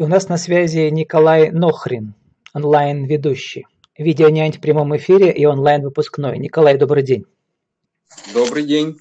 И 0.00 0.02
у 0.02 0.08
нас 0.08 0.30
на 0.30 0.38
связи 0.38 0.88
Николай 0.90 1.50
Нохрин, 1.50 2.14
онлайн-ведущий. 2.54 3.66
Видеонянь 3.98 4.52
в 4.52 4.58
прямом 4.58 4.96
эфире 4.96 5.30
и 5.30 5.44
онлайн-выпускной. 5.44 6.38
Николай, 6.38 6.78
добрый 6.78 7.02
день. 7.02 7.26
Добрый 8.32 8.62
день. 8.62 8.96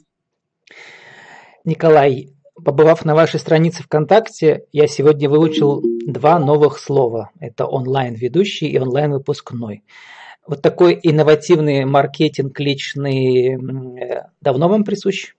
Николай, 1.63 2.33
побывав 2.53 3.05
на 3.05 3.15
вашей 3.15 3.39
странице 3.39 3.81
ВКонтакте, 3.81 4.65
я 4.73 4.87
сегодня 4.87 5.29
выучил 5.29 5.81
два 6.05 6.37
новых 6.37 6.77
слова. 6.77 7.31
Это 7.39 7.65
онлайн-ведущий 7.65 8.67
и 8.67 8.77
онлайн-выпускной. 8.77 9.83
Вот 10.45 10.61
такой 10.61 10.99
инновативный 11.01 11.85
маркетинг 11.85 12.59
личный 12.59 13.57
давно 14.41 14.67
вам 14.67 14.83
присущ? 14.83 15.33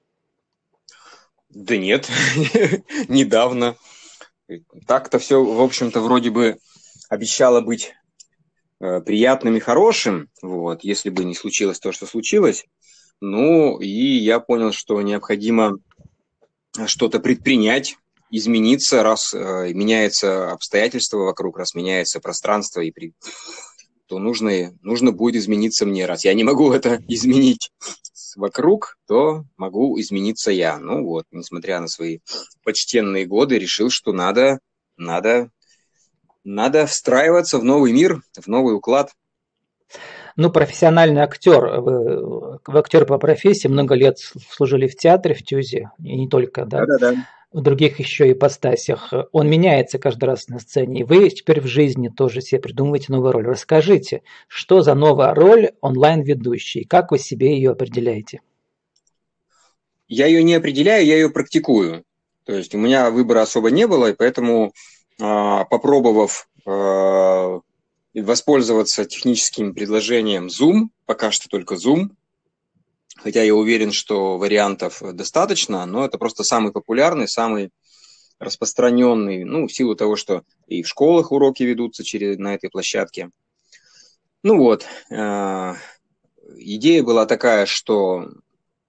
Да 1.50 1.76
нет, 1.76 2.08
недавно. 3.08 3.76
Так-то 4.86 5.18
все, 5.18 5.42
в 5.42 5.60
общем-то, 5.60 6.00
вроде 6.00 6.30
бы 6.30 6.58
обещало 7.08 7.60
быть 7.60 7.94
э, 8.80 9.00
приятным 9.00 9.56
и 9.56 9.60
хорошим, 9.60 10.28
вот, 10.42 10.84
если 10.84 11.10
бы 11.10 11.24
не 11.24 11.34
случилось 11.34 11.80
то, 11.80 11.92
что 11.92 12.06
случилось. 12.06 12.64
Ну, 13.20 13.78
и 13.78 13.88
я 13.88 14.40
понял, 14.40 14.72
что 14.72 15.00
необходимо 15.02 15.78
что-то 16.86 17.20
предпринять, 17.20 17.96
измениться, 18.30 19.02
раз 19.02 19.34
э, 19.34 19.72
меняются 19.72 20.52
обстоятельства 20.52 21.18
вокруг, 21.18 21.58
раз 21.58 21.74
меняется 21.74 22.20
пространство, 22.20 22.80
и 22.80 22.90
при... 22.90 23.12
то 24.10 24.18
нужно, 24.18 24.74
нужно 24.82 25.12
будет 25.12 25.36
измениться 25.36 25.86
мне. 25.86 26.04
Раз 26.04 26.24
я 26.24 26.34
не 26.34 26.42
могу 26.42 26.72
это 26.72 27.00
изменить 27.08 27.70
вокруг, 28.36 28.98
то 29.06 29.44
могу 29.56 29.98
измениться 30.00 30.50
я. 30.50 30.78
Ну 30.78 31.04
вот, 31.04 31.26
несмотря 31.30 31.80
на 31.80 31.86
свои 31.86 32.18
почтенные 32.64 33.24
годы, 33.24 33.56
решил, 33.56 33.88
что 33.88 34.12
надо, 34.12 34.58
надо, 34.96 35.50
надо 36.42 36.86
встраиваться 36.86 37.58
в 37.58 37.64
новый 37.64 37.92
мир, 37.92 38.20
в 38.36 38.48
новый 38.48 38.74
уклад. 38.74 39.12
Ну, 40.34 40.50
профессиональный 40.50 41.20
актер, 41.20 41.80
вы, 41.80 42.58
вы 42.66 42.78
актер 42.78 43.06
по 43.06 43.18
профессии, 43.18 43.68
много 43.68 43.94
лет 43.94 44.18
служили 44.18 44.88
в 44.88 44.96
театре, 44.96 45.34
в 45.36 45.42
ТЮЗе, 45.44 45.90
и 46.02 46.16
не 46.16 46.28
только, 46.28 46.64
да? 46.64 46.80
Да-да-да 46.80 47.26
в 47.52 47.60
других 47.62 47.98
еще 47.98 48.30
ипостасях. 48.30 49.12
Он 49.32 49.48
меняется 49.48 49.98
каждый 49.98 50.24
раз 50.24 50.48
на 50.48 50.58
сцене. 50.58 51.00
И 51.00 51.04
вы 51.04 51.28
теперь 51.30 51.60
в 51.60 51.66
жизни 51.66 52.08
тоже 52.08 52.40
себе 52.40 52.60
придумываете 52.60 53.06
новую 53.08 53.32
роль. 53.32 53.46
Расскажите, 53.46 54.22
что 54.46 54.82
за 54.82 54.94
новая 54.94 55.34
роль 55.34 55.70
онлайн-ведущий? 55.80 56.84
Как 56.84 57.10
вы 57.10 57.18
себе 57.18 57.54
ее 57.54 57.70
определяете? 57.72 58.40
Я 60.06 60.26
ее 60.26 60.42
не 60.42 60.54
определяю, 60.54 61.04
я 61.04 61.14
ее 61.14 61.30
практикую. 61.30 62.04
То 62.44 62.52
есть 62.52 62.74
у 62.74 62.78
меня 62.78 63.10
выбора 63.10 63.42
особо 63.42 63.70
не 63.70 63.86
было, 63.86 64.10
и 64.10 64.14
поэтому, 64.14 64.72
а, 65.20 65.64
попробовав 65.64 66.48
а, 66.66 67.60
воспользоваться 68.14 69.04
техническим 69.04 69.74
предложением 69.74 70.46
Zoom, 70.46 70.88
пока 71.06 71.30
что 71.30 71.48
только 71.48 71.74
Zoom, 71.74 72.10
хотя 73.22 73.42
я 73.42 73.54
уверен, 73.54 73.92
что 73.92 74.38
вариантов 74.38 75.02
достаточно, 75.14 75.86
но 75.86 76.04
это 76.04 76.18
просто 76.18 76.44
самый 76.44 76.72
популярный, 76.72 77.28
самый 77.28 77.70
распространенный, 78.38 79.44
ну, 79.44 79.66
в 79.66 79.72
силу 79.72 79.94
того, 79.94 80.16
что 80.16 80.42
и 80.66 80.82
в 80.82 80.88
школах 80.88 81.30
уроки 81.30 81.62
ведутся 81.62 82.04
через, 82.04 82.38
на 82.38 82.54
этой 82.54 82.70
площадке. 82.70 83.30
Ну 84.42 84.56
вот, 84.56 84.86
э, 85.10 85.74
идея 86.56 87.02
была 87.02 87.26
такая, 87.26 87.66
что 87.66 88.30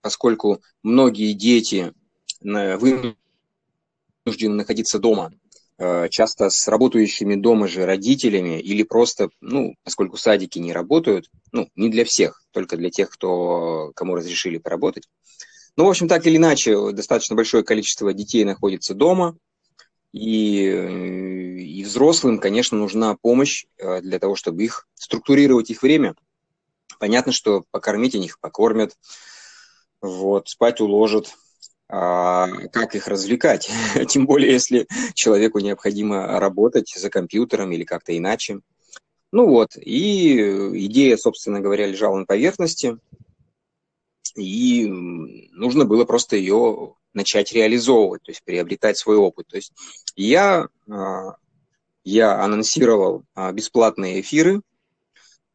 поскольку 0.02 0.62
многие 0.84 1.34
дети 1.34 1.94
вынуждены 2.42 3.16
находиться 4.56 4.98
дома, 4.98 5.34
Э, 5.34 5.41
часто 6.10 6.50
с 6.50 6.68
работающими 6.68 7.36
дома 7.36 7.68
же 7.68 7.86
родителями 7.86 8.60
или 8.60 8.84
просто, 8.84 9.30
ну, 9.42 9.76
поскольку 9.84 10.18
садики 10.18 10.60
не 10.60 10.74
работают, 10.74 11.30
ну, 11.52 11.70
не 11.76 11.90
для 11.90 12.06
всех, 12.06 12.44
только 12.52 12.78
для 12.78 12.90
тех, 12.90 13.10
кто, 13.10 13.92
кому 13.96 14.16
разрешили 14.16 14.58
поработать. 14.58 15.08
Ну, 15.78 15.86
в 15.86 15.90
общем, 15.90 16.08
так 16.08 16.28
или 16.28 16.38
иначе, 16.38 16.92
достаточно 16.92 17.36
большое 17.36 17.64
количество 17.64 18.14
детей 18.14 18.44
находится 18.44 18.94
дома, 18.94 19.38
и, 20.12 20.66
э, 20.66 21.60
и 21.60 21.84
взрослым, 21.84 22.40
конечно, 22.40 22.78
нужна 22.78 23.16
помощь 23.22 23.66
э, 23.78 24.02
для 24.02 24.20
того, 24.20 24.36
чтобы 24.36 24.64
их 24.64 24.88
структурировать 24.96 25.70
их 25.70 25.82
время. 25.84 26.16
Понятно, 27.00 27.32
что 27.32 27.64
покормить 27.72 28.16
они 28.16 28.26
их 28.26 28.40
покормят, 28.40 28.98
вот, 30.02 30.50
спать 30.50 30.82
уложат, 30.82 31.34
а, 31.94 32.48
как 32.72 32.96
их 32.96 33.08
развлекать, 33.08 33.70
тем 34.08 34.26
более 34.26 34.54
если 34.54 34.88
человеку 35.14 35.60
необходимо 35.60 36.40
работать 36.40 36.94
за 36.96 37.10
компьютером 37.10 37.74
или 37.74 37.84
как-то 37.84 38.18
иначе. 38.18 38.62
Ну 39.34 39.48
вот, 39.48 39.76
и 39.76 40.38
идея, 40.86 41.18
собственно 41.18 41.60
говоря, 41.60 41.88
лежала 41.88 42.18
на 42.18 42.26
поверхности, 42.26 42.98
и 44.36 44.88
нужно 44.88 45.84
было 45.84 46.06
просто 46.06 46.38
ее 46.38 46.96
начать 47.14 47.52
реализовывать, 47.52 48.24
то 48.24 48.32
есть 48.32 48.44
приобретать 48.46 48.98
свой 48.98 49.18
опыт. 49.18 49.48
То 49.48 49.58
есть 49.58 49.74
я, 50.16 50.70
а, 50.90 51.36
я 52.06 52.42
анонсировал 52.42 53.26
а, 53.36 53.52
бесплатные 53.52 54.22
эфиры. 54.22 54.62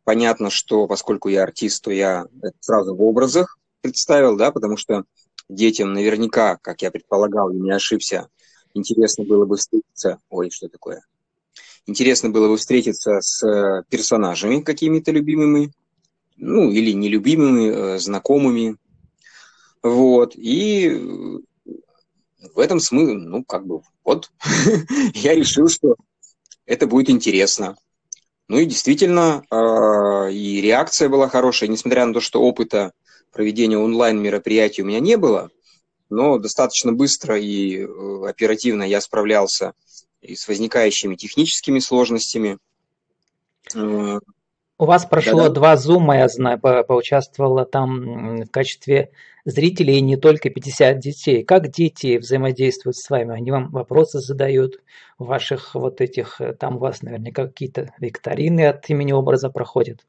Понятно, 0.05 0.51
что 0.51 0.87
поскольку 0.87 1.31
я 1.31 1.45
артист, 1.45 1.83
то 1.83 1.91
я 1.91 2.27
сразу 2.61 2.95
в 2.95 3.03
образах 3.03 3.59
представил, 3.81 4.37
да, 4.37 4.53
потому 4.53 4.77
что 4.77 5.05
детям 5.49 5.93
наверняка, 5.93 6.57
как 6.57 6.83
я 6.83 6.91
предполагал, 6.91 7.51
и 7.51 7.57
не 7.57 7.71
ошибся, 7.71 8.29
интересно 8.75 9.25
было 9.25 9.45
бы 9.45 9.57
встретиться... 9.57 10.19
Ой, 10.29 10.51
что 10.51 10.69
такое? 10.69 11.05
Интересно 11.87 12.31
было 12.31 12.49
бы 12.49 12.57
встретиться 12.57 13.21
с 13.21 13.47
э, 13.47 13.85
персонажами 13.89 14.61
какими-то 14.61 15.13
любимыми, 15.13 15.73
ну, 16.37 16.71
или 16.71 16.93
нелюбимыми, 16.93 17.69
э, 17.69 17.99
знакомыми. 17.99 18.77
Вот. 19.83 20.33
И 20.35 20.91
в 22.55 22.59
этом 22.59 22.81
смысле, 22.81 23.15
ну, 23.15 23.45
как 23.45 23.67
бы, 23.67 23.83
вот, 24.05 24.31
я 25.15 25.35
решил, 25.35 25.69
что 25.69 25.97
это 26.65 26.87
будет 26.87 27.09
интересно. 27.09 27.77
Ну 28.49 28.59
и 28.59 28.65
действительно, 28.65 29.45
э, 29.51 30.33
и 30.33 30.61
реакция 30.61 31.09
была 31.09 31.29
хорошая, 31.29 31.69
несмотря 31.69 32.05
на 32.07 32.15
то, 32.15 32.21
что 32.21 32.43
опыта 32.43 32.93
проведения 33.37 33.77
онлайн-мероприятий 33.77 34.83
у 34.83 34.87
меня 34.87 34.99
не 34.99 35.17
было, 35.19 35.51
но 36.09 36.39
достаточно 36.39 36.93
быстро 36.93 37.39
и 37.39 37.85
э, 37.85 38.27
оперативно 38.27 38.83
я 38.83 39.03
справлялся 39.03 39.75
и 40.23 40.35
с 40.35 40.49
возникающими 40.49 41.17
техническими 41.17 41.81
сложностями. 41.81 42.57
Э, 43.75 44.19
у 44.79 44.85
вас 44.87 45.05
прошло 45.05 45.43
Да-да. 45.43 45.55
два 45.55 45.77
зума, 45.77 46.17
я 46.17 46.29
знаю, 46.29 46.59
по 46.59 46.83
поучаствовала 46.83 47.67
там 47.67 48.41
в 48.45 48.47
качестве 48.47 49.11
зрителей 49.45 50.01
не 50.01 50.17
только 50.17 50.49
50 50.49 50.99
детей. 50.99 51.45
Как 51.45 51.69
дети 51.69 52.17
взаимодействуют 52.17 52.97
с 52.97 53.11
вами? 53.11 53.35
Они 53.35 53.51
вам 53.51 53.71
вопросы 53.71 54.21
задают 54.21 54.81
ваших 55.19 55.75
вот 55.75 56.01
этих, 56.01 56.41
э, 56.41 56.55
там 56.55 56.77
у 56.77 56.79
вас 56.79 57.03
наверняка 57.03 57.47
какие-то 57.47 57.93
викторины 57.99 58.67
от 58.67 58.89
имени 58.89 59.13
образа 59.13 59.51
проходят? 59.51 60.07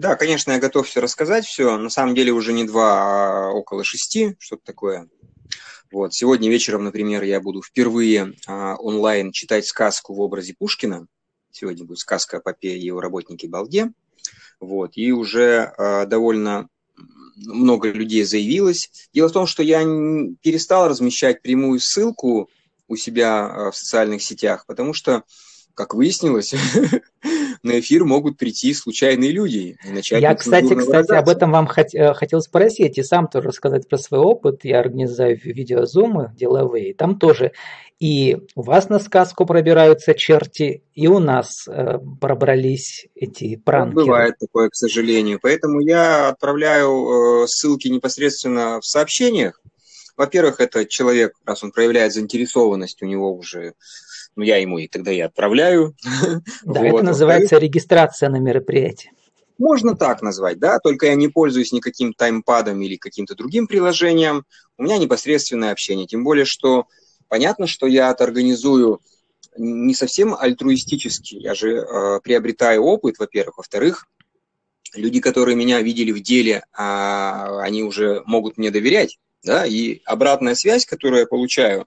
Да, 0.00 0.16
конечно, 0.16 0.52
я 0.52 0.58
готов 0.58 0.88
все 0.88 1.02
рассказать, 1.02 1.44
все. 1.44 1.76
На 1.76 1.90
самом 1.90 2.14
деле 2.14 2.32
уже 2.32 2.54
не 2.54 2.64
два, 2.64 3.48
а 3.48 3.50
около 3.50 3.84
шести, 3.84 4.34
что-то 4.38 4.62
такое. 4.64 5.10
Вот. 5.92 6.14
Сегодня 6.14 6.48
вечером, 6.48 6.84
например, 6.84 7.22
я 7.22 7.38
буду 7.38 7.60
впервые 7.60 8.32
а, 8.46 8.76
онлайн 8.76 9.30
читать 9.30 9.66
сказку 9.66 10.14
в 10.14 10.20
образе 10.20 10.54
Пушкина. 10.58 11.06
Сегодня 11.50 11.84
будет 11.84 11.98
сказка 11.98 12.40
«Попея 12.40 12.78
и 12.78 12.80
его 12.80 13.02
работники 13.02 13.44
Балде». 13.44 13.92
Вот. 14.58 14.92
И 14.94 15.12
уже 15.12 15.70
а, 15.76 16.06
довольно 16.06 16.70
много 17.36 17.90
людей 17.90 18.24
заявилось. 18.24 19.10
Дело 19.12 19.28
в 19.28 19.32
том, 19.32 19.46
что 19.46 19.62
я 19.62 19.80
перестал 20.40 20.88
размещать 20.88 21.42
прямую 21.42 21.78
ссылку 21.78 22.48
у 22.88 22.96
себя 22.96 23.44
а, 23.44 23.70
в 23.70 23.76
социальных 23.76 24.22
сетях, 24.22 24.64
потому 24.64 24.94
что 24.94 25.24
как 25.74 25.94
выяснилось, 25.94 26.54
на 27.62 27.80
эфир 27.80 28.04
могут 28.04 28.38
прийти 28.38 28.74
случайные 28.74 29.32
люди 29.32 29.78
и 29.84 29.90
начать... 29.90 30.22
Я, 30.22 30.34
кстати, 30.34 30.74
кстати, 30.74 31.12
об 31.12 31.28
этом 31.28 31.52
вам 31.52 31.66
хот- 31.66 31.94
э, 31.94 32.14
хотел 32.14 32.40
спросить 32.40 32.98
и 32.98 33.02
сам 33.02 33.28
тоже 33.28 33.48
рассказать 33.48 33.88
про 33.88 33.98
свой 33.98 34.20
опыт. 34.20 34.64
Я 34.64 34.80
организую 34.80 35.38
видеозумы 35.42 36.32
деловые, 36.36 36.94
там 36.94 37.18
тоже 37.18 37.52
и 38.00 38.38
у 38.54 38.62
вас 38.62 38.88
на 38.88 38.98
сказку 38.98 39.44
пробираются 39.44 40.14
черти, 40.14 40.82
и 40.94 41.06
у 41.06 41.18
нас 41.18 41.68
э, 41.68 41.98
пробрались 42.18 43.06
эти 43.14 43.56
пранки. 43.56 43.94
Бывает 43.94 44.36
такое, 44.40 44.70
к 44.70 44.74
сожалению. 44.74 45.38
Поэтому 45.40 45.80
я 45.80 46.28
отправляю 46.30 47.42
э, 47.42 47.46
ссылки 47.46 47.88
непосредственно 47.88 48.80
в 48.80 48.86
сообщениях. 48.86 49.60
Во-первых, 50.16 50.60
это 50.60 50.86
человек, 50.86 51.34
раз 51.44 51.62
он 51.62 51.72
проявляет 51.72 52.14
заинтересованность, 52.14 53.02
у 53.02 53.06
него 53.06 53.34
уже 53.34 53.74
ну, 54.40 54.46
я 54.46 54.56
ему 54.56 54.78
и 54.78 54.88
тогда 54.88 55.12
и 55.12 55.20
отправляю. 55.20 55.94
Да, 56.64 56.80
вот. 56.80 56.86
это 56.86 57.02
называется 57.02 57.58
регистрация 57.58 58.30
на 58.30 58.38
мероприятие. 58.38 59.12
Можно 59.58 59.94
так 59.94 60.22
назвать, 60.22 60.58
да, 60.58 60.78
только 60.78 61.06
я 61.06 61.14
не 61.14 61.28
пользуюсь 61.28 61.72
никаким 61.72 62.14
таймпадом 62.14 62.80
или 62.80 62.96
каким-то 62.96 63.34
другим 63.34 63.66
приложением. 63.66 64.46
У 64.78 64.82
меня 64.82 64.96
непосредственное 64.96 65.72
общение, 65.72 66.06
тем 66.06 66.24
более, 66.24 66.46
что 66.46 66.86
понятно, 67.28 67.66
что 67.66 67.86
я 67.86 68.08
оторганизую 68.08 69.02
не 69.58 69.94
совсем 69.94 70.34
альтруистически. 70.34 71.34
Я 71.34 71.54
же 71.54 71.72
э, 71.72 72.20
приобретаю 72.24 72.82
опыт, 72.82 73.18
во-первых. 73.18 73.58
Во-вторых, 73.58 74.06
люди, 74.94 75.20
которые 75.20 75.54
меня 75.54 75.82
видели 75.82 76.12
в 76.12 76.22
деле, 76.22 76.64
а, 76.72 77.60
они 77.60 77.82
уже 77.82 78.22
могут 78.24 78.56
мне 78.56 78.70
доверять. 78.70 79.18
Да? 79.42 79.66
И 79.66 80.00
обратная 80.06 80.54
связь, 80.54 80.86
которую 80.86 81.20
я 81.20 81.26
получаю, 81.26 81.86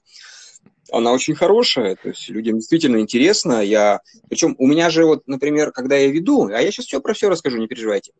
она 0.93 1.11
очень 1.11 1.35
хорошая, 1.35 1.95
то 1.95 2.09
есть 2.09 2.29
людям 2.29 2.59
действительно 2.59 2.97
интересно. 2.97 3.63
Я, 3.63 4.01
причем 4.29 4.55
у 4.59 4.67
меня 4.67 4.89
же 4.89 5.05
вот, 5.05 5.27
например, 5.27 5.71
когда 5.71 5.97
я 5.97 6.07
веду, 6.07 6.47
а 6.47 6.61
я 6.61 6.71
сейчас 6.71 6.85
все 6.85 7.01
про 7.01 7.13
все 7.13 7.29
расскажу, 7.29 7.57
не 7.57 7.67
переживайте. 7.67 8.11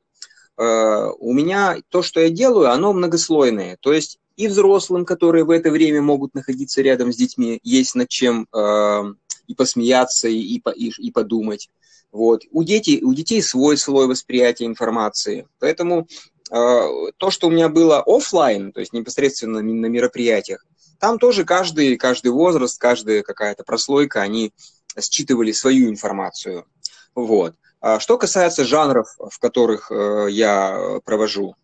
Э, 0.58 1.10
у 1.20 1.34
меня 1.34 1.78
то, 1.90 2.02
что 2.02 2.20
я 2.20 2.30
делаю, 2.30 2.72
оно 2.72 2.94
многослойное. 2.94 3.78
То 3.80 3.94
есть 3.94 4.20
и 4.36 4.48
взрослым, 4.48 5.06
которые 5.06 5.44
в 5.44 5.52
это 5.52 5.70
время 5.70 6.02
могут 6.02 6.34
находиться 6.34 6.82
рядом 6.82 7.14
с 7.14 7.16
детьми, 7.16 7.60
есть 7.64 7.96
над 7.96 8.10
чем 8.10 8.48
э, 8.52 9.04
и 9.48 9.56
посмеяться, 9.56 10.28
и, 10.28 10.58
и, 10.58 10.92
и 10.98 11.12
подумать. 11.12 11.70
Вот. 12.12 12.44
У, 12.52 12.64
детей, 12.64 13.02
у 13.04 13.14
детей 13.14 13.42
свой 13.42 13.78
слой 13.78 14.08
восприятия 14.08 14.66
информации. 14.66 15.48
Поэтому 15.60 16.08
э, 16.52 16.82
то, 17.18 17.30
что 17.30 17.48
у 17.48 17.52
меня 17.52 17.70
было 17.70 18.02
офлайн, 18.02 18.72
то 18.72 18.80
есть 18.80 18.94
непосредственно 18.94 19.62
на 19.62 19.86
мероприятиях, 19.88 20.66
там 21.04 21.20
тоже 21.20 21.44
каждый, 21.44 21.98
каждый 21.98 22.32
возраст, 22.32 22.80
каждая 22.80 23.24
какая-то 23.24 23.66
прослойка, 23.66 24.22
они 24.22 24.54
считывали 24.98 25.52
свою 25.52 25.90
информацию. 25.90 26.66
Вот. 27.14 27.56
А 27.82 28.00
что 28.00 28.18
касается 28.18 28.64
жанров, 28.64 29.14
в 29.20 29.38
которых 29.38 29.92
э, 29.92 30.28
я 30.30 31.02
провожу, 31.04 31.56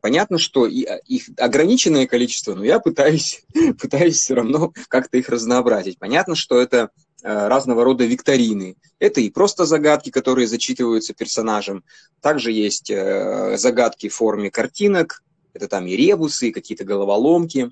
понятно, 0.00 0.38
что 0.38 0.66
их 0.66 1.28
ограниченное 1.36 2.06
количество, 2.06 2.54
но 2.54 2.64
я 2.64 2.78
пытаюсь, 2.78 3.44
пытаюсь 3.78 4.16
все 4.16 4.32
равно 4.32 4.72
как-то 4.88 5.18
их 5.18 5.28
разнообразить. 5.28 5.98
Понятно, 5.98 6.34
что 6.34 6.58
это 6.58 6.88
э, 7.22 7.46
разного 7.46 7.84
рода 7.84 8.06
викторины. 8.06 8.76
Это 8.98 9.20
и 9.20 9.28
просто 9.28 9.66
загадки, 9.66 10.08
которые 10.08 10.48
зачитываются 10.48 11.12
персонажем. 11.12 11.84
Также 12.22 12.52
есть 12.52 12.90
э, 12.90 13.58
загадки 13.58 14.08
в 14.08 14.14
форме 14.14 14.50
картинок, 14.50 15.22
это 15.52 15.68
там 15.68 15.86
и 15.86 15.94
ребусы, 15.94 16.48
и 16.48 16.52
какие-то 16.52 16.84
головоломки. 16.84 17.70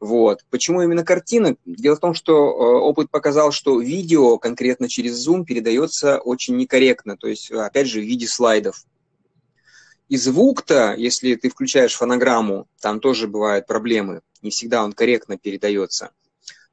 Вот. 0.00 0.40
Почему 0.48 0.80
именно 0.80 1.04
картина? 1.04 1.56
Дело 1.66 1.96
в 1.96 2.00
том, 2.00 2.14
что 2.14 2.32
э, 2.32 2.80
опыт 2.80 3.10
показал, 3.10 3.52
что 3.52 3.78
видео 3.78 4.38
конкретно 4.38 4.88
через 4.88 5.28
Zoom 5.28 5.44
передается 5.44 6.18
очень 6.18 6.56
некорректно, 6.56 7.18
то 7.18 7.28
есть, 7.28 7.50
опять 7.50 7.86
же, 7.86 8.00
в 8.00 8.04
виде 8.04 8.26
слайдов. 8.26 8.84
И 10.08 10.16
звук-то, 10.16 10.94
если 10.96 11.34
ты 11.34 11.50
включаешь 11.50 11.94
фонограмму, 11.94 12.66
там 12.80 12.98
тоже 12.98 13.28
бывают 13.28 13.66
проблемы. 13.66 14.22
Не 14.42 14.50
всегда 14.50 14.82
он 14.82 14.92
корректно 14.92 15.36
передается. 15.36 16.10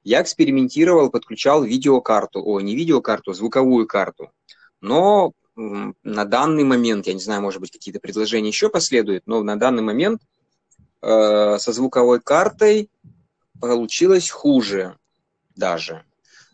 Я 0.04 0.22
экспериментировал, 0.22 1.12
подключал 1.12 1.64
видеокарту, 1.64 2.42
о, 2.44 2.62
не 2.62 2.76
видеокарту, 2.76 3.34
звуковую 3.34 3.88
карту. 3.88 4.32
Но 4.80 5.34
на 5.56 6.24
данный 6.24 6.64
момент, 6.64 7.08
я 7.08 7.14
не 7.14 7.20
знаю, 7.20 7.42
может 7.42 7.60
быть, 7.60 7.72
какие-то 7.72 8.00
предложения 8.00 8.48
еще 8.48 8.70
последуют, 8.70 9.24
но 9.26 9.44
на 9.44 9.58
данный 9.58 9.84
момент 9.84 10.22
э, 11.02 11.58
со 11.60 11.74
звуковой 11.74 12.22
картой 12.22 12.90
получилось 13.60 14.30
хуже 14.30 14.98
даже. 15.56 16.04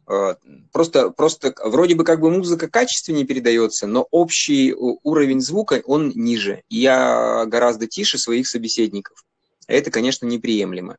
Э, 0.07 0.35
просто, 0.71 1.11
просто 1.11 1.53
вроде 1.63 1.95
бы 1.95 2.03
как 2.03 2.19
бы 2.19 2.29
музыка 2.29 2.69
качественнее 2.69 3.25
передается, 3.25 3.87
но 3.87 4.07
общий 4.11 4.73
уровень 4.73 5.41
звука, 5.41 5.81
он 5.85 6.11
ниже. 6.15 6.63
И 6.69 6.77
я 6.77 7.45
гораздо 7.45 7.87
тише 7.87 8.17
своих 8.17 8.47
собеседников. 8.47 9.23
Это, 9.67 9.91
конечно, 9.91 10.25
неприемлемо. 10.25 10.97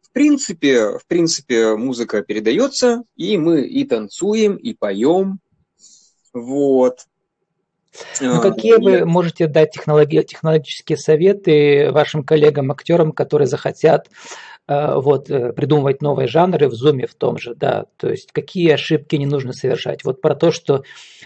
В 0.00 0.10
принципе, 0.12 0.98
в 0.98 1.06
принципе, 1.06 1.76
музыка 1.76 2.22
передается, 2.22 3.02
и 3.16 3.36
мы 3.36 3.62
и 3.62 3.84
танцуем, 3.84 4.56
и 4.56 4.72
поем. 4.72 5.40
Вот. 6.32 7.00
Ну, 8.20 8.40
какие 8.40 8.76
вы 8.76 9.04
можете 9.04 9.46
дать 9.46 9.76
технологи- 9.76 10.22
технологические 10.22 10.96
советы 10.96 11.90
вашим 11.90 12.22
коллегам-актерам, 12.22 13.12
которые 13.12 13.48
захотят 13.48 14.08
э, 14.08 14.10
вот, 14.68 15.30
э, 15.30 15.52
придумывать 15.52 16.02
новые 16.02 16.28
жанры 16.28 16.68
в 16.68 16.74
зуме 16.74 17.06
в 17.06 17.14
том 17.14 17.38
же, 17.38 17.54
да, 17.54 17.86
то 17.96 18.08
есть 18.08 18.32
какие 18.32 18.70
ошибки 18.70 19.16
не 19.16 19.26
нужно 19.26 19.52
совершать. 19.52 20.04
Вот 20.04 20.20
про 20.20 20.34
то, 20.34 20.52
что 20.52 20.82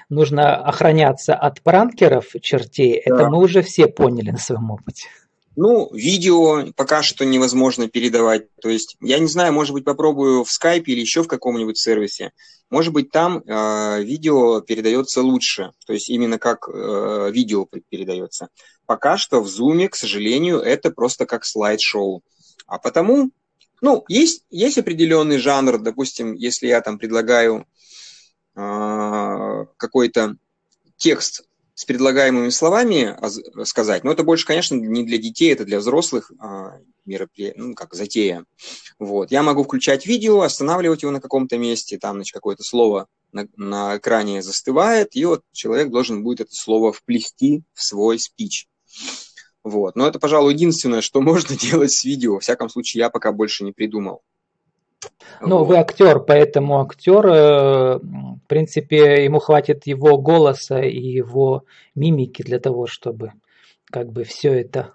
нужно 0.08 0.56
охраняться 0.56 1.34
от 1.34 1.60
пранкеров 1.60 2.28
чертей, 2.40 3.02
да. 3.04 3.14
это 3.14 3.28
мы 3.28 3.38
уже 3.38 3.62
все 3.62 3.88
поняли 3.88 4.30
на 4.30 4.38
своем 4.38 4.70
опыте. 4.70 5.08
Ну, 5.54 5.92
видео 5.92 6.72
пока 6.76 7.02
что 7.02 7.26
невозможно 7.26 7.88
передавать. 7.88 8.46
То 8.62 8.70
есть, 8.70 8.96
я 9.00 9.18
не 9.18 9.26
знаю, 9.26 9.52
может 9.52 9.74
быть, 9.74 9.84
попробую 9.84 10.44
в 10.44 10.48
Skype 10.48 10.84
или 10.84 11.00
еще 11.00 11.22
в 11.22 11.28
каком-нибудь 11.28 11.76
сервисе. 11.76 12.30
Может 12.70 12.94
быть, 12.94 13.10
там 13.10 13.42
э, 13.44 14.02
видео 14.02 14.62
передается 14.62 15.20
лучше. 15.20 15.72
То 15.86 15.92
есть, 15.92 16.08
именно 16.08 16.38
как 16.38 16.68
э, 16.68 17.30
видео 17.30 17.66
передается. 17.66 18.48
Пока 18.86 19.18
что 19.18 19.42
в 19.42 19.46
Zoom, 19.46 19.88
к 19.88 19.94
сожалению, 19.94 20.58
это 20.58 20.90
просто 20.90 21.26
как 21.26 21.44
слайд-шоу. 21.44 22.22
А 22.72 22.78
потому, 22.78 23.30
ну, 23.82 24.02
есть, 24.08 24.46
есть 24.48 24.78
определенный 24.78 25.36
жанр. 25.36 25.78
Допустим, 25.78 26.32
если 26.32 26.68
я 26.68 26.80
там 26.80 26.98
предлагаю 26.98 27.66
э, 28.56 29.66
какой-то 29.76 30.36
текст 30.96 31.44
с 31.74 31.84
предлагаемыми 31.84 32.48
словами 32.48 33.14
сказать. 33.64 34.04
Но 34.04 34.12
это 34.12 34.22
больше, 34.22 34.46
конечно, 34.46 34.74
не 34.74 35.04
для 35.04 35.18
детей, 35.18 35.52
это 35.52 35.66
для 35.66 35.80
взрослых 35.80 36.32
а, 36.38 36.78
мероприятий, 37.04 37.58
ну, 37.58 37.74
как 37.74 37.92
затея. 37.92 38.46
Вот. 38.98 39.30
Я 39.30 39.42
могу 39.42 39.64
включать 39.64 40.06
видео, 40.06 40.40
останавливать 40.40 41.02
его 41.02 41.12
на 41.12 41.20
каком-то 41.20 41.58
месте, 41.58 41.98
там, 41.98 42.16
значит, 42.16 42.32
какое-то 42.32 42.62
слово 42.62 43.06
на, 43.32 43.48
на 43.56 43.98
экране 43.98 44.42
застывает, 44.42 45.14
и 45.14 45.26
вот 45.26 45.42
человек 45.52 45.90
должен 45.90 46.22
будет 46.22 46.40
это 46.40 46.54
слово 46.54 46.92
вплести 46.92 47.64
в 47.74 47.82
свой 47.82 48.18
спич. 48.18 48.66
Вот. 49.64 49.96
Но 49.96 50.06
это, 50.06 50.18
пожалуй, 50.18 50.54
единственное, 50.54 51.00
что 51.00 51.20
можно 51.22 51.56
делать 51.56 51.92
с 51.92 52.04
видео. 52.04 52.34
Во 52.34 52.40
всяком 52.40 52.68
случае, 52.68 53.00
я 53.00 53.10
пока 53.10 53.32
больше 53.32 53.64
не 53.64 53.72
придумал. 53.72 54.22
Ну, 55.40 55.58
вот. 55.58 55.64
вы 55.64 55.76
актер, 55.78 56.20
поэтому 56.20 56.80
актер, 56.80 57.26
э, 57.26 57.98
в 57.98 58.46
принципе, 58.46 59.24
ему 59.24 59.40
хватит 59.40 59.86
его 59.86 60.16
голоса 60.16 60.80
и 60.80 61.00
его 61.00 61.64
мимики 61.94 62.42
для 62.42 62.60
того, 62.60 62.86
чтобы 62.86 63.32
как 63.90 64.12
бы 64.12 64.22
все 64.22 64.52
это 64.52 64.92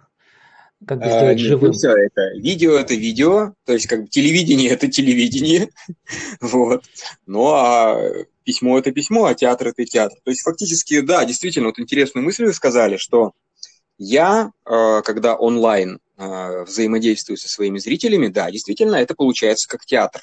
как 0.85 0.99
бы 0.99 1.05
а, 1.05 1.09
сделать 1.09 1.37
а, 1.37 1.43
живым. 1.43 1.73
Все 1.73 1.91
это. 1.91 2.29
Видео 2.35 2.77
это 2.77 2.93
видео, 2.93 3.53
то 3.65 3.73
есть 3.73 3.87
как 3.87 4.03
бы 4.03 4.07
телевидение 4.07 4.69
это 4.69 4.87
телевидение, 4.87 5.69
вот. 6.41 6.83
Ну 7.25 7.47
а 7.47 7.99
письмо 8.43 8.77
это 8.77 8.91
письмо, 8.91 9.25
а 9.25 9.35
театр 9.35 9.69
это 9.69 9.85
театр. 9.85 10.17
То 10.23 10.31
есть 10.31 10.43
фактически, 10.43 11.01
да, 11.01 11.25
действительно, 11.25 11.67
вот 11.67 11.79
интересную 11.79 12.23
мысль 12.23 12.45
вы 12.45 12.53
сказали, 12.53 12.97
что 12.97 13.33
я, 13.97 14.51
э, 14.65 15.01
когда 15.03 15.35
онлайн 15.35 15.99
э, 16.17 16.63
взаимодействую 16.63 17.37
со 17.37 17.49
своими 17.49 17.79
зрителями, 17.79 18.27
да, 18.27 18.49
действительно, 18.51 18.95
это 18.95 19.15
получается 19.15 19.67
как 19.67 19.85
театр, 19.85 20.21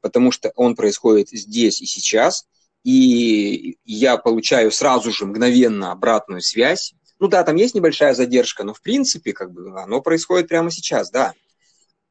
потому 0.00 0.30
что 0.30 0.52
он 0.54 0.76
происходит 0.76 1.30
здесь 1.30 1.80
и 1.80 1.86
сейчас, 1.86 2.46
и 2.84 3.76
я 3.84 4.16
получаю 4.16 4.70
сразу 4.70 5.10
же 5.10 5.26
мгновенно 5.26 5.90
обратную 5.90 6.42
связь. 6.42 6.94
Ну 7.18 7.26
да, 7.26 7.42
там 7.42 7.56
есть 7.56 7.74
небольшая 7.74 8.14
задержка, 8.14 8.62
но 8.62 8.72
в 8.72 8.80
принципе 8.80 9.32
как 9.32 9.52
бы 9.52 9.80
оно 9.80 10.00
происходит 10.00 10.48
прямо 10.48 10.70
сейчас, 10.70 11.10
да. 11.10 11.34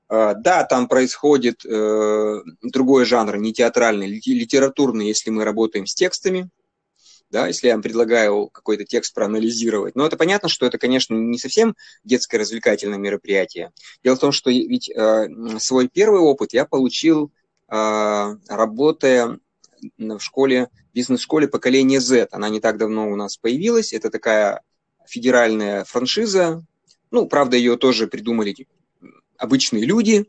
Э, 0.09 0.33
да, 0.37 0.65
там 0.65 0.87
происходит 0.87 1.61
другой 2.61 3.05
жанр, 3.05 3.37
не 3.37 3.53
театральный, 3.53 4.07
литературный, 4.07 5.07
если 5.07 5.29
мы 5.29 5.45
работаем 5.45 5.85
с 5.85 5.95
текстами, 5.95 6.49
да, 7.29 7.47
если 7.47 7.67
я 7.67 7.73
вам 7.73 7.81
предлагаю 7.81 8.47
какой-то 8.47 8.85
текст 8.85 9.13
проанализировать. 9.13 9.95
Но 9.95 10.05
это 10.05 10.17
понятно, 10.17 10.49
что 10.49 10.65
это, 10.65 10.77
конечно, 10.77 11.13
не 11.13 11.37
совсем 11.37 11.75
детское 12.03 12.37
развлекательное 12.37 12.97
мероприятие. 12.97 13.71
Дело 14.03 14.15
в 14.15 14.19
том, 14.19 14.31
что 14.31 14.49
ведь 14.49 14.89
э, 14.89 15.27
свой 15.59 15.89
первый 15.89 16.21
опыт 16.21 16.53
я 16.53 16.65
получил, 16.65 17.31
э, 17.69 18.35
работая 18.47 19.39
в 19.97 20.19
школе, 20.19 20.69
бизнес-школе 20.93 21.47
поколения 21.47 21.99
Z. 21.99 22.29
Она 22.31 22.49
не 22.49 22.59
так 22.59 22.77
давно 22.77 23.11
у 23.11 23.15
нас 23.15 23.37
появилась. 23.37 23.93
Это 23.93 24.09
такая 24.09 24.61
федеральная 25.05 25.83
франшиза. 25.83 26.65
Ну, 27.11 27.27
правда, 27.27 27.57
ее 27.57 27.77
тоже 27.77 28.07
придумали 28.07 28.67
обычные 29.37 29.85
люди. 29.85 30.25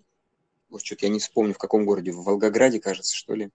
Вот 0.68 0.84
что-то 0.84 1.06
я 1.06 1.12
не 1.12 1.18
вспомню, 1.18 1.54
в 1.54 1.58
каком 1.58 1.84
городе, 1.84 2.12
в 2.12 2.22
Волгограде, 2.24 2.80
кажется, 2.80 3.16
что 3.16 3.34
ли. 3.34 3.50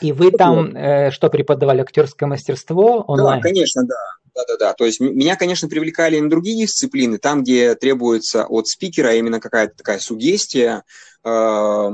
И 0.00 0.12
вы 0.12 0.30
там 0.30 0.76
э, 0.76 1.10
что 1.10 1.28
преподавали 1.28 1.80
актерское 1.80 2.28
мастерство 2.28 3.04
онлайн? 3.06 3.40
Да, 3.40 3.48
конечно, 3.48 3.84
да. 3.84 3.96
Да, 4.34 4.44
да, 4.46 4.56
да. 4.56 4.72
То 4.72 4.84
есть 4.86 5.00
меня, 5.00 5.34
конечно, 5.34 5.68
привлекали 5.68 6.16
и 6.16 6.20
на 6.20 6.30
другие 6.30 6.64
дисциплины, 6.64 7.18
там, 7.18 7.42
где 7.42 7.74
требуется 7.74 8.46
от 8.46 8.68
спикера 8.68 9.14
именно 9.14 9.40
какая-то 9.40 9.74
такая 9.76 9.98
сугестия, 9.98 10.84
э, 11.24 11.90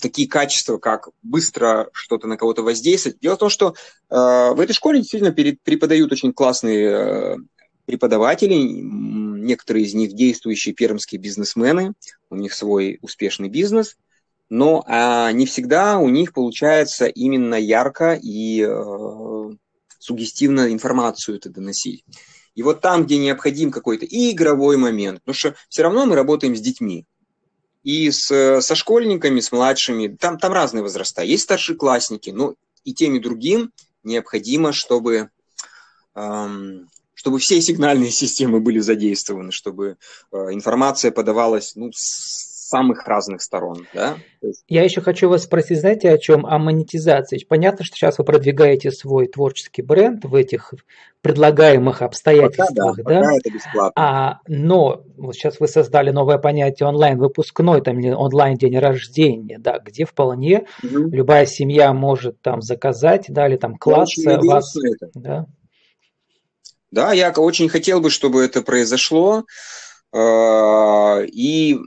такие 0.00 0.28
качества, 0.28 0.76
как 0.76 1.08
быстро 1.22 1.88
что-то 1.92 2.28
на 2.28 2.36
кого-то 2.36 2.62
воздействовать. 2.62 3.18
Дело 3.20 3.36
в 3.36 3.38
том, 3.38 3.48
что 3.48 3.74
э, 4.10 4.14
в 4.14 4.60
этой 4.60 4.74
школе 4.74 5.00
действительно 5.00 5.32
преподают 5.32 6.12
очень 6.12 6.34
классные 6.34 6.90
э, 6.90 7.36
преподаватели, 7.86 8.54
некоторые 8.54 9.86
из 9.86 9.94
них 9.94 10.12
действующие 10.12 10.74
пермские 10.74 11.20
бизнесмены, 11.20 11.94
у 12.28 12.36
них 12.36 12.52
свой 12.52 12.98
успешный 13.00 13.48
бизнес– 13.48 13.96
но 14.48 14.84
а, 14.86 15.32
не 15.32 15.46
всегда 15.46 15.98
у 15.98 16.08
них 16.08 16.32
получается 16.32 17.06
именно 17.06 17.56
ярко 17.56 18.18
и 18.20 18.62
э, 18.62 19.50
сугестивно 19.98 20.72
информацию 20.72 21.36
это 21.36 21.50
доносить. 21.50 22.04
И 22.54 22.62
вот 22.62 22.80
там, 22.80 23.04
где 23.04 23.18
необходим 23.18 23.70
какой-то 23.70 24.06
игровой 24.08 24.76
момент, 24.76 25.20
потому 25.20 25.34
что 25.34 25.54
все 25.68 25.82
равно 25.82 26.06
мы 26.06 26.14
работаем 26.14 26.56
с 26.56 26.60
детьми. 26.60 27.04
И 27.82 28.10
с, 28.10 28.60
со 28.62 28.74
школьниками, 28.74 29.40
с 29.40 29.52
младшими, 29.52 30.08
там, 30.08 30.38
там 30.38 30.52
разные 30.52 30.82
возраста. 30.82 31.22
Есть 31.22 31.44
старшеклассники, 31.44 32.30
но 32.30 32.54
и 32.82 32.94
тем, 32.94 33.14
и 33.14 33.20
другим 33.20 33.72
необходимо, 34.02 34.72
чтобы, 34.72 35.30
эм, 36.14 36.88
чтобы 37.14 37.38
все 37.38 37.60
сигнальные 37.60 38.10
системы 38.22 38.60
были 38.60 38.78
задействованы, 38.78 39.52
чтобы 39.52 39.98
э, 40.32 40.36
информация 40.52 41.10
подавалась 41.10 41.76
ну, 41.76 41.90
самых 42.66 43.06
разных 43.06 43.42
сторон. 43.42 43.86
Да? 43.94 44.16
Я 44.68 44.82
еще 44.82 45.00
хочу 45.00 45.28
вас 45.28 45.44
спросить, 45.44 45.80
знаете, 45.80 46.10
о 46.10 46.18
чем? 46.18 46.44
О 46.44 46.58
монетизации. 46.58 47.38
Понятно, 47.48 47.84
что 47.84 47.96
сейчас 47.96 48.18
вы 48.18 48.24
продвигаете 48.24 48.90
свой 48.90 49.28
творческий 49.28 49.82
бренд 49.82 50.24
в 50.24 50.34
этих 50.34 50.74
предлагаемых 51.20 52.02
обстоятельствах, 52.02 52.96
пока, 52.96 53.10
да? 53.10 53.20
Пока 53.20 53.36
это 53.36 53.50
бесплатно. 53.50 53.92
А, 53.96 54.40
но 54.48 55.02
вот 55.16 55.34
сейчас 55.34 55.60
вы 55.60 55.68
создали 55.68 56.10
новое 56.10 56.38
понятие 56.38 56.88
онлайн-выпускной, 56.88 57.80
там 57.82 57.98
онлайн-день 57.98 58.78
рождения, 58.78 59.58
да, 59.58 59.78
где 59.78 60.04
вполне 60.04 60.66
угу. 60.82 61.08
любая 61.10 61.46
семья 61.46 61.92
может 61.92 62.40
там 62.42 62.62
заказать, 62.62 63.26
да, 63.28 63.48
или 63.48 63.56
там 63.56 63.76
класс 63.76 64.10
вас. 64.16 64.74
Да? 65.14 65.46
да, 66.90 67.12
я 67.12 67.30
очень 67.30 67.68
хотел 67.68 68.00
бы, 68.00 68.10
чтобы 68.10 68.44
это 68.44 68.62
произошло. 68.62 69.44
А, 70.12 71.20
и 71.20 71.78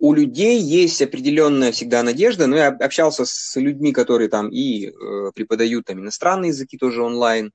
у 0.00 0.14
людей 0.14 0.58
есть 0.58 1.02
определенная 1.02 1.72
всегда 1.72 2.02
надежда, 2.02 2.46
но 2.46 2.56
я 2.56 2.68
общался 2.68 3.26
с 3.26 3.54
людьми, 3.60 3.92
которые 3.92 4.30
там 4.30 4.48
и 4.48 4.86
э, 4.86 4.92
преподают 5.34 5.84
там 5.84 6.00
иностранные 6.00 6.48
языки 6.48 6.78
тоже 6.78 7.02
онлайн. 7.02 7.52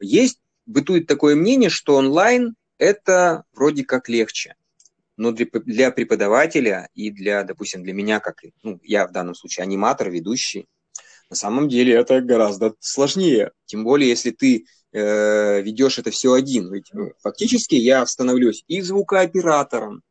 Есть, 0.00 0.38
бытует 0.66 1.08
такое 1.08 1.34
мнение, 1.34 1.70
что 1.70 1.96
онлайн 1.96 2.54
это 2.78 3.42
вроде 3.52 3.84
как 3.84 4.08
легче. 4.08 4.54
Но 5.16 5.32
для, 5.32 5.46
для 5.52 5.90
преподавателя 5.90 6.88
и 6.94 7.10
для, 7.10 7.42
допустим, 7.42 7.82
для 7.82 7.92
меня, 7.92 8.20
как 8.20 8.42
ну, 8.62 8.78
я 8.84 9.08
в 9.08 9.12
данном 9.12 9.34
случае 9.34 9.64
аниматор, 9.64 10.10
ведущий, 10.10 10.68
на 11.28 11.34
самом 11.34 11.68
деле 11.68 11.94
это 11.94 12.20
гораздо 12.20 12.74
сложнее. 12.78 13.50
Тем 13.66 13.82
более, 13.82 14.10
если 14.10 14.30
ты 14.30 14.66
э, 14.92 15.60
ведешь 15.60 15.98
это 15.98 16.12
все 16.12 16.34
один. 16.34 16.72
Ведь 16.72 16.94
э, 16.94 17.14
фактически 17.20 17.74
я 17.74 18.06
становлюсь 18.06 18.62
и 18.68 18.80
звукооператором, 18.80 20.02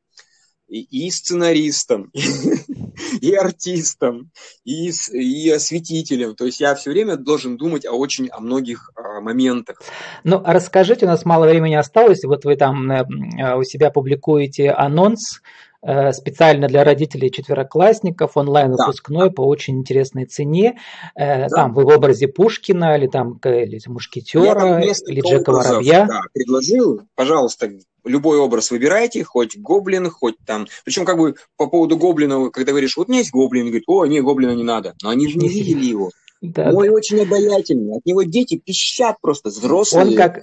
и, 0.81 1.11
сценаристом, 1.11 2.11
и 3.21 3.33
артистом, 3.33 4.31
и, 4.63 4.91
и 5.11 5.49
осветителем. 5.49 6.35
То 6.35 6.45
есть 6.45 6.59
я 6.59 6.75
все 6.75 6.91
время 6.91 7.15
должен 7.15 7.57
думать 7.57 7.85
о 7.85 7.91
очень 7.91 8.29
о 8.29 8.39
многих 8.39 8.91
а, 8.95 9.21
моментах. 9.21 9.81
Ну, 10.23 10.41
а 10.43 10.53
расскажите, 10.53 11.05
у 11.05 11.09
нас 11.09 11.25
мало 11.25 11.45
времени 11.45 11.75
осталось. 11.75 12.23
Вот 12.23 12.45
вы 12.45 12.55
там 12.55 12.91
э, 12.91 13.05
а, 13.41 13.57
у 13.57 13.63
себя 13.63 13.91
публикуете 13.91 14.71
анонс 14.71 15.41
э, 15.83 16.11
специально 16.11 16.67
для 16.67 16.83
родителей 16.83 17.31
четвероклассников, 17.31 18.35
онлайн-выпускной 18.35 19.29
да. 19.29 19.33
по 19.33 19.41
очень 19.41 19.77
интересной 19.77 20.25
цене. 20.25 20.79
Э, 21.15 21.41
да. 21.41 21.49
Там 21.49 21.73
вы 21.73 21.83
в 21.85 21.89
образе 21.89 22.27
Пушкина 22.27 22.97
или 22.97 23.07
там 23.07 23.39
или 23.43 23.79
Мушкетера, 23.87 24.81
или 24.81 25.21
Джека 25.21 25.51
Воробья. 25.51 26.07
Да, 26.07 26.21
предложил, 26.33 27.01
пожалуйста, 27.15 27.69
любой 28.03 28.37
образ 28.37 28.71
выбирайте, 28.71 29.23
хоть 29.23 29.57
гоблин, 29.57 30.09
хоть 30.09 30.35
там. 30.45 30.67
Причем 30.83 31.05
как 31.05 31.17
бы 31.17 31.35
по 31.57 31.67
поводу 31.67 31.97
гоблина, 31.97 32.49
когда 32.49 32.71
говоришь, 32.71 32.97
вот 32.97 33.07
у 33.07 33.11
меня 33.11 33.19
есть 33.19 33.31
гоблин, 33.31 33.65
говорит, 33.65 33.83
о, 33.87 34.05
не, 34.05 34.21
гоблина 34.21 34.51
не 34.51 34.63
надо. 34.63 34.95
Но 35.01 35.09
они 35.09 35.27
же 35.27 35.37
не 35.37 35.49
видели 35.49 35.85
его. 35.85 36.11
Да, 36.41 36.71
Мой 36.71 36.89
да. 36.89 36.93
очень 36.95 37.21
обаятельный. 37.21 37.97
От 37.97 38.05
него 38.05 38.23
дети 38.23 38.57
пищат 38.57 39.15
просто, 39.21 39.47
взрослые. 39.47 40.07
Он 40.07 40.15
как 40.15 40.41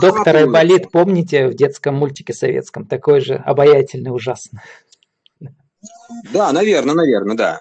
доктор 0.00 0.36
Айболит, 0.36 0.90
помните, 0.90 1.48
в 1.48 1.54
детском 1.54 1.94
мультике 1.94 2.32
советском, 2.32 2.86
такой 2.86 3.20
же 3.20 3.34
обаятельный, 3.34 4.14
ужасно. 4.14 4.62
Да, 6.32 6.52
наверное, 6.52 6.94
наверное, 6.94 7.36
да. 7.36 7.60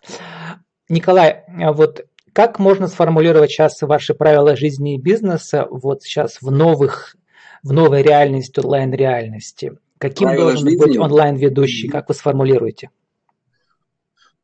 Николай, 0.88 1.44
а 1.60 1.74
вот 1.74 2.06
как 2.32 2.60
можно 2.60 2.88
сформулировать 2.88 3.52
сейчас 3.52 3.82
ваши 3.82 4.14
правила 4.14 4.56
жизни 4.56 4.96
и 4.96 5.02
бизнеса 5.02 5.68
вот 5.70 6.04
сейчас 6.04 6.38
в 6.42 6.50
новых 6.50 7.18
в 7.64 7.72
новой 7.74 8.02
реальности, 8.02 8.60
онлайн-реальности? 8.60 9.74
Каким 9.98 10.30
Правила 10.30 10.52
должен 10.52 10.70
жизни? 10.70 10.84
быть 10.84 10.98
онлайн-ведущий? 10.98 11.88
Как 11.88 12.10
вы 12.10 12.16
сформулируете? 12.16 12.90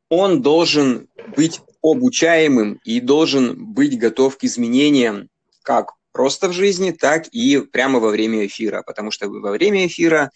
Он 0.08 0.40
должен 0.40 1.08
быть 1.36 1.60
обучаемым 1.82 2.80
и 2.84 3.00
должен 3.00 3.72
быть 3.72 3.98
готов 3.98 4.38
к 4.38 4.44
изменениям 4.44 5.28
как 5.62 5.92
просто 6.12 6.48
в 6.48 6.52
жизни, 6.52 6.92
так 6.92 7.28
и 7.28 7.58
прямо 7.60 8.00
во 8.00 8.10
время 8.10 8.46
эфира, 8.46 8.82
потому 8.82 9.10
что 9.10 9.28
во 9.28 9.50
время 9.50 9.86
эфира 9.86 10.30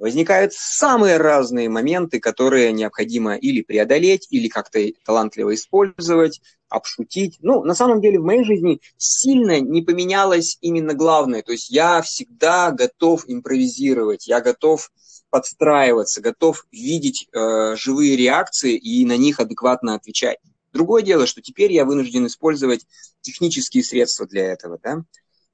возникают 0.00 0.54
самые 0.54 1.18
разные 1.18 1.68
моменты, 1.68 2.18
которые 2.20 2.72
необходимо 2.72 3.36
или 3.36 3.60
преодолеть, 3.60 4.26
или 4.30 4.48
как-то 4.48 4.80
талантливо 5.04 5.54
использовать, 5.54 6.40
обшутить. 6.70 7.36
Ну, 7.40 7.62
на 7.64 7.74
самом 7.74 8.00
деле 8.00 8.18
в 8.18 8.24
моей 8.24 8.42
жизни 8.42 8.80
сильно 8.96 9.60
не 9.60 9.82
поменялось 9.82 10.56
именно 10.62 10.94
главное. 10.94 11.42
То 11.42 11.52
есть 11.52 11.70
я 11.70 12.00
всегда 12.00 12.70
готов 12.70 13.24
импровизировать, 13.28 14.26
я 14.26 14.40
готов 14.40 14.90
подстраиваться, 15.28 16.22
готов 16.22 16.66
видеть 16.72 17.28
э, 17.32 17.76
живые 17.76 18.16
реакции 18.16 18.76
и 18.76 19.04
на 19.04 19.16
них 19.16 19.38
адекватно 19.38 19.94
отвечать. 19.94 20.38
Другое 20.72 21.02
дело, 21.02 21.26
что 21.26 21.42
теперь 21.42 21.72
я 21.72 21.84
вынужден 21.84 22.26
использовать 22.26 22.86
технические 23.20 23.84
средства 23.84 24.26
для 24.26 24.46
этого, 24.46 24.78
да. 24.82 25.04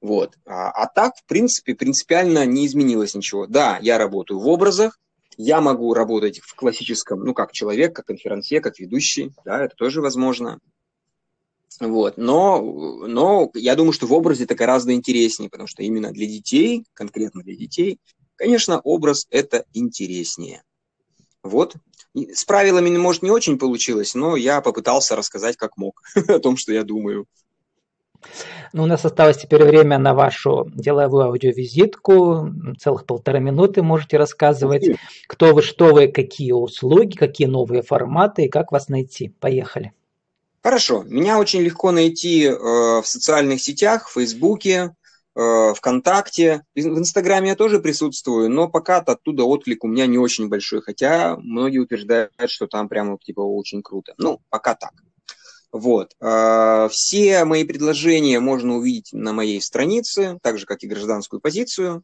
Вот. 0.01 0.37
А, 0.45 0.69
а 0.71 0.87
так, 0.87 1.15
в 1.17 1.25
принципе, 1.25 1.75
принципиально 1.75 2.45
не 2.45 2.65
изменилось 2.65 3.15
ничего. 3.15 3.47
Да, 3.47 3.79
я 3.81 3.97
работаю 3.97 4.39
в 4.39 4.47
образах, 4.47 4.99
я 5.37 5.61
могу 5.61 5.93
работать 5.93 6.39
в 6.39 6.55
классическом, 6.55 7.23
ну, 7.23 7.33
как 7.33 7.51
человек, 7.51 7.95
как 7.95 8.05
конферансье, 8.07 8.59
как 8.59 8.79
ведущий, 8.79 9.31
да, 9.45 9.65
это 9.65 9.75
тоже 9.75 10.01
возможно. 10.01 10.59
Вот. 11.79 12.17
Но, 12.17 12.61
но 12.61 13.51
я 13.53 13.75
думаю, 13.75 13.93
что 13.93 14.07
в 14.07 14.13
образе 14.13 14.45
это 14.45 14.55
гораздо 14.55 14.93
интереснее, 14.93 15.49
потому 15.49 15.67
что 15.67 15.83
именно 15.83 16.11
для 16.11 16.25
детей, 16.25 16.85
конкретно 16.93 17.43
для 17.43 17.55
детей, 17.55 17.99
конечно, 18.35 18.79
образ 18.79 19.27
это 19.29 19.65
интереснее. 19.73 20.63
Вот. 21.43 21.75
С 22.15 22.45
правилами, 22.45 22.95
может, 22.97 23.21
не 23.21 23.29
очень 23.29 23.59
получилось, 23.59 24.15
но 24.15 24.35
я 24.35 24.61
попытался 24.61 25.15
рассказать 25.15 25.55
как 25.55 25.77
мог 25.77 26.01
о 26.15 26.39
том, 26.39 26.57
что 26.57 26.73
я 26.73 26.83
думаю. 26.83 27.27
Ну, 28.73 28.83
у 28.83 28.85
нас 28.85 29.05
осталось 29.05 29.37
теперь 29.37 29.63
время 29.63 29.97
на 29.97 30.13
вашу 30.13 30.69
деловую 30.73 31.25
аудиовизитку. 31.25 32.49
Целых 32.79 33.05
полтора 33.05 33.39
минуты 33.39 33.81
можете 33.81 34.17
рассказывать, 34.17 34.97
кто 35.27 35.53
вы, 35.53 35.61
что 35.61 35.93
вы, 35.93 36.07
какие 36.07 36.51
услуги, 36.51 37.15
какие 37.15 37.47
новые 37.47 37.81
форматы 37.81 38.45
и 38.45 38.49
как 38.49 38.71
вас 38.71 38.89
найти. 38.89 39.29
Поехали. 39.39 39.93
Хорошо. 40.63 41.03
Меня 41.03 41.39
очень 41.39 41.61
легко 41.61 41.91
найти 41.91 42.43
э, 42.43 42.51
в 42.51 43.03
социальных 43.05 43.61
сетях, 43.61 44.09
в 44.09 44.13
Фейсбуке, 44.13 44.95
э, 45.35 45.73
ВКонтакте. 45.73 46.63
В 46.75 46.79
Инстаграме 46.79 47.49
я 47.49 47.55
тоже 47.55 47.79
присутствую, 47.79 48.49
но 48.49 48.67
пока 48.67 48.97
оттуда 48.97 49.43
отклик 49.43 49.83
у 49.83 49.87
меня 49.87 50.07
не 50.07 50.17
очень 50.17 50.49
большой, 50.49 50.81
хотя 50.81 51.37
многие 51.37 51.77
утверждают, 51.79 52.31
что 52.47 52.67
там 52.67 52.89
прямо 52.89 53.17
типа 53.17 53.41
очень 53.41 53.81
круто. 53.81 54.13
Ну, 54.17 54.41
пока 54.49 54.75
так. 54.75 54.91
Вот. 55.71 56.13
Э, 56.21 56.87
все 56.91 57.43
мои 57.45 57.63
предложения 57.63 58.39
можно 58.39 58.75
увидеть 58.75 59.09
на 59.11 59.33
моей 59.33 59.61
странице, 59.61 60.37
так 60.41 60.57
же, 60.57 60.65
как 60.65 60.83
и 60.83 60.87
гражданскую 60.87 61.41
позицию. 61.41 62.03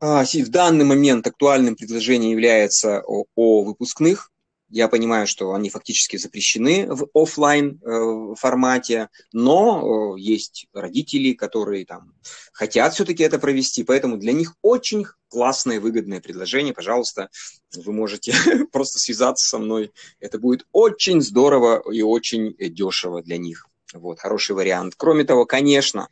Э, 0.00 0.24
в 0.24 0.48
данный 0.48 0.84
момент 0.84 1.26
актуальным 1.26 1.76
предложением 1.76 2.32
является 2.32 3.02
о, 3.06 3.24
о 3.34 3.64
выпускных 3.64 4.30
я 4.72 4.88
понимаю, 4.88 5.26
что 5.26 5.52
они 5.52 5.68
фактически 5.68 6.16
запрещены 6.16 6.86
в 6.88 7.06
офлайн 7.12 7.78
э, 7.82 8.34
формате, 8.36 9.10
но 9.30 10.16
э, 10.16 10.20
есть 10.20 10.66
родители, 10.72 11.34
которые 11.34 11.84
там 11.84 12.14
хотят 12.54 12.94
все-таки 12.94 13.22
это 13.22 13.38
провести, 13.38 13.84
поэтому 13.84 14.16
для 14.16 14.32
них 14.32 14.54
очень 14.62 15.04
классное, 15.28 15.78
выгодное 15.78 16.22
предложение. 16.22 16.72
Пожалуйста, 16.72 17.28
вы 17.76 17.92
можете 17.92 18.32
просто 18.72 18.98
связаться 18.98 19.46
со 19.46 19.58
мной. 19.58 19.92
Это 20.20 20.38
будет 20.38 20.66
очень 20.72 21.20
здорово 21.20 21.82
и 21.92 22.00
очень 22.00 22.56
дешево 22.58 23.22
для 23.22 23.36
них. 23.36 23.68
Вот, 23.92 24.20
хороший 24.20 24.56
вариант. 24.56 24.94
Кроме 24.96 25.24
того, 25.24 25.44
конечно, 25.44 26.08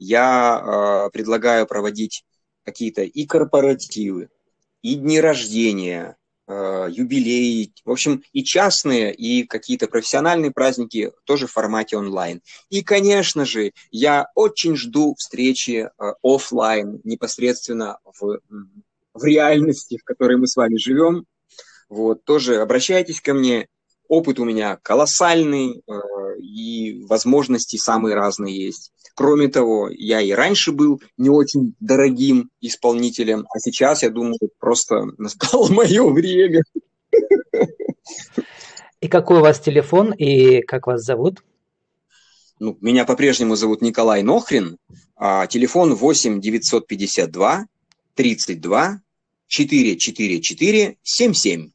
я 0.00 1.06
э, 1.06 1.10
предлагаю 1.12 1.68
проводить 1.68 2.24
какие-то 2.64 3.02
и 3.02 3.24
корпоративы, 3.24 4.30
и 4.82 4.96
дни 4.96 5.20
рождения, 5.20 6.16
Э, 6.46 6.88
юбилеи, 6.90 7.72
в 7.86 7.90
общем, 7.90 8.22
и 8.34 8.44
частные, 8.44 9.14
и 9.14 9.44
какие-то 9.44 9.86
профессиональные 9.86 10.50
праздники 10.50 11.10
тоже 11.24 11.46
в 11.46 11.52
формате 11.52 11.96
онлайн. 11.96 12.42
И, 12.68 12.82
конечно 12.82 13.46
же, 13.46 13.72
я 13.90 14.26
очень 14.34 14.76
жду 14.76 15.14
встречи 15.14 15.88
э, 15.88 16.12
офлайн, 16.22 17.00
непосредственно 17.02 17.96
в, 18.04 18.40
в 19.14 19.24
реальности, 19.24 19.96
в 19.96 20.04
которой 20.04 20.36
мы 20.36 20.46
с 20.46 20.56
вами 20.56 20.76
живем. 20.76 21.24
Вот, 21.88 22.24
тоже 22.24 22.60
обращайтесь 22.60 23.22
ко 23.22 23.32
мне. 23.32 23.68
Опыт 24.08 24.38
у 24.38 24.44
меня 24.44 24.78
колоссальный, 24.82 25.82
э, 25.86 25.92
и 26.40 27.04
возможности 27.08 27.76
самые 27.76 28.14
разные 28.14 28.66
есть. 28.66 28.92
Кроме 29.14 29.48
того, 29.48 29.88
я 29.90 30.20
и 30.20 30.32
раньше 30.32 30.72
был 30.72 31.00
не 31.16 31.30
очень 31.30 31.74
дорогим 31.80 32.50
исполнителем, 32.60 33.46
а 33.54 33.58
сейчас, 33.60 34.02
я 34.02 34.10
думаю, 34.10 34.38
просто 34.58 35.04
настало 35.18 35.68
мое 35.72 36.08
время. 36.10 36.62
И 39.00 39.08
какой 39.08 39.38
у 39.38 39.42
вас 39.42 39.60
телефон, 39.60 40.12
и 40.12 40.62
как 40.62 40.86
вас 40.86 41.02
зовут? 41.02 41.42
Ну, 42.58 42.78
меня 42.80 43.04
по-прежнему 43.04 43.56
зовут 43.56 43.82
Николай 43.82 44.22
Нохрин, 44.22 44.78
а 45.16 45.46
телефон 45.46 45.94
8 45.94 46.40
952 46.40 47.66
32 48.14 49.00
444 49.46 50.96
77. 51.02 51.70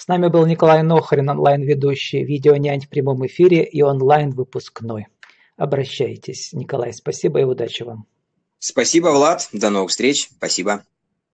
С 0.00 0.08
нами 0.08 0.28
был 0.28 0.46
Николай 0.46 0.82
Нохрин, 0.82 1.28
онлайн-ведущий 1.28 2.24
«Видеонянь» 2.24 2.80
в 2.80 2.88
прямом 2.88 3.26
эфире 3.26 3.64
и 3.64 3.82
онлайн-выпускной. 3.82 5.08
Обращайтесь. 5.58 6.54
Николай, 6.54 6.94
спасибо 6.94 7.40
и 7.40 7.44
удачи 7.44 7.82
вам. 7.82 8.06
Спасибо, 8.58 9.08
Влад. 9.08 9.50
До 9.52 9.68
новых 9.68 9.90
встреч. 9.90 10.30
Спасибо. 10.30 10.84